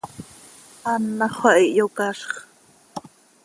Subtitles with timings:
[0.91, 2.29] Anàxö xah iyocazx.